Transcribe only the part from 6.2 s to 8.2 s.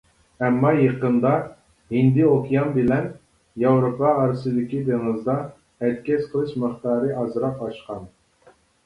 قىلىش مىقدارى ئازراق ئاشقان.